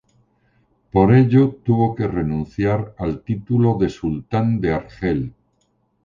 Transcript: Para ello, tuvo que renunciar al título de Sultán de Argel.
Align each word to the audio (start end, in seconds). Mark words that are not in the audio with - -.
Para 0.91 1.19
ello, 1.19 1.57
tuvo 1.63 1.93
que 1.93 2.07
renunciar 2.07 2.95
al 2.97 3.21
título 3.21 3.77
de 3.79 3.89
Sultán 3.91 4.59
de 4.59 4.73
Argel. 4.73 5.33